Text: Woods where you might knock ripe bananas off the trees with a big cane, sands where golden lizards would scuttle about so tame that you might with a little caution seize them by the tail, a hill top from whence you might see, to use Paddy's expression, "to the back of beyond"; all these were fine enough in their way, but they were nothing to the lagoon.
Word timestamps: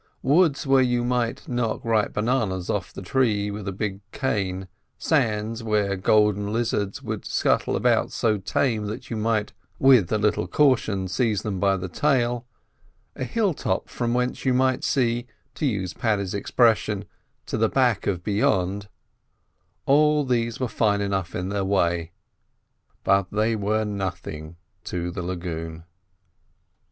Woods 0.23 0.65
where 0.65 0.81
you 0.81 1.03
might 1.03 1.47
knock 1.47 1.85
ripe 1.85 2.13
bananas 2.13 2.71
off 2.71 2.91
the 2.91 3.03
trees 3.03 3.51
with 3.51 3.67
a 3.67 3.71
big 3.71 3.99
cane, 4.11 4.67
sands 4.97 5.61
where 5.61 5.95
golden 5.95 6.51
lizards 6.51 7.03
would 7.03 7.23
scuttle 7.23 7.75
about 7.75 8.11
so 8.11 8.39
tame 8.39 8.87
that 8.87 9.11
you 9.11 9.15
might 9.15 9.53
with 9.77 10.11
a 10.11 10.17
little 10.17 10.47
caution 10.47 11.07
seize 11.07 11.43
them 11.43 11.59
by 11.59 11.77
the 11.77 11.87
tail, 11.87 12.47
a 13.15 13.23
hill 13.23 13.53
top 13.53 13.89
from 13.89 14.15
whence 14.15 14.43
you 14.43 14.55
might 14.55 14.83
see, 14.83 15.27
to 15.53 15.67
use 15.67 15.93
Paddy's 15.93 16.33
expression, 16.33 17.05
"to 17.45 17.55
the 17.55 17.69
back 17.69 18.07
of 18.07 18.23
beyond"; 18.23 18.89
all 19.85 20.25
these 20.25 20.59
were 20.59 20.67
fine 20.67 21.01
enough 21.01 21.35
in 21.35 21.49
their 21.49 21.63
way, 21.63 22.11
but 23.03 23.27
they 23.31 23.55
were 23.55 23.85
nothing 23.85 24.55
to 24.83 25.11
the 25.11 25.21
lagoon. 25.21 25.83